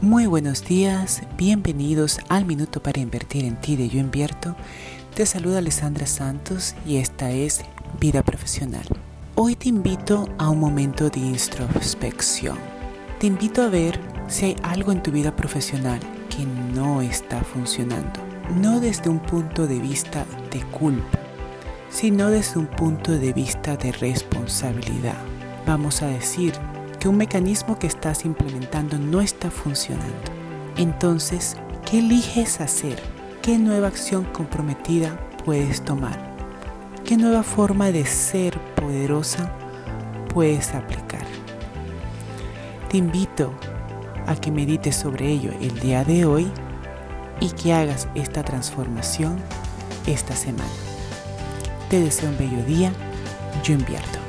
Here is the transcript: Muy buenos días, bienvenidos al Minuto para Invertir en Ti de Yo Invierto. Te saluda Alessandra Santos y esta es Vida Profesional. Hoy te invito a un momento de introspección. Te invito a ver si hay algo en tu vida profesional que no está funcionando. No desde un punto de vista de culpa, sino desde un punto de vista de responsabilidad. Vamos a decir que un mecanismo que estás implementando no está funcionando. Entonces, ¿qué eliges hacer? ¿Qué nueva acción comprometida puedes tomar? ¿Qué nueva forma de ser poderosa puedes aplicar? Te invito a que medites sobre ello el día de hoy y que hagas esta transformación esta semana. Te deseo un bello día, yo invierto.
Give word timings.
Muy 0.00 0.26
buenos 0.26 0.64
días, 0.64 1.22
bienvenidos 1.36 2.20
al 2.28 2.44
Minuto 2.44 2.80
para 2.80 3.00
Invertir 3.00 3.44
en 3.44 3.60
Ti 3.60 3.74
de 3.74 3.88
Yo 3.88 3.98
Invierto. 3.98 4.54
Te 5.16 5.26
saluda 5.26 5.58
Alessandra 5.58 6.06
Santos 6.06 6.76
y 6.86 6.98
esta 6.98 7.32
es 7.32 7.62
Vida 7.98 8.22
Profesional. 8.22 8.86
Hoy 9.34 9.56
te 9.56 9.68
invito 9.68 10.28
a 10.38 10.50
un 10.50 10.60
momento 10.60 11.10
de 11.10 11.18
introspección. 11.18 12.56
Te 13.18 13.26
invito 13.26 13.60
a 13.60 13.68
ver 13.68 13.98
si 14.28 14.44
hay 14.44 14.56
algo 14.62 14.92
en 14.92 15.02
tu 15.02 15.10
vida 15.10 15.34
profesional 15.34 15.98
que 16.30 16.46
no 16.46 17.02
está 17.02 17.42
funcionando. 17.42 18.20
No 18.54 18.78
desde 18.78 19.10
un 19.10 19.18
punto 19.18 19.66
de 19.66 19.80
vista 19.80 20.24
de 20.52 20.60
culpa, 20.78 21.18
sino 21.90 22.30
desde 22.30 22.60
un 22.60 22.68
punto 22.68 23.18
de 23.18 23.32
vista 23.32 23.76
de 23.76 23.90
responsabilidad. 23.90 25.18
Vamos 25.66 26.02
a 26.02 26.06
decir 26.06 26.52
que 26.98 27.08
un 27.08 27.16
mecanismo 27.16 27.78
que 27.78 27.86
estás 27.86 28.24
implementando 28.24 28.98
no 28.98 29.20
está 29.20 29.50
funcionando. 29.50 30.32
Entonces, 30.76 31.56
¿qué 31.88 31.98
eliges 31.98 32.60
hacer? 32.60 33.00
¿Qué 33.42 33.58
nueva 33.58 33.88
acción 33.88 34.24
comprometida 34.24 35.18
puedes 35.44 35.84
tomar? 35.84 36.36
¿Qué 37.04 37.16
nueva 37.16 37.42
forma 37.42 37.90
de 37.90 38.04
ser 38.04 38.58
poderosa 38.74 39.52
puedes 40.32 40.74
aplicar? 40.74 41.24
Te 42.90 42.98
invito 42.98 43.52
a 44.26 44.34
que 44.34 44.50
medites 44.50 44.96
sobre 44.96 45.28
ello 45.28 45.52
el 45.60 45.78
día 45.80 46.04
de 46.04 46.24
hoy 46.24 46.50
y 47.40 47.50
que 47.50 47.72
hagas 47.72 48.08
esta 48.14 48.42
transformación 48.42 49.38
esta 50.06 50.34
semana. 50.34 50.70
Te 51.88 52.00
deseo 52.00 52.30
un 52.30 52.38
bello 52.38 52.62
día, 52.64 52.92
yo 53.62 53.74
invierto. 53.74 54.27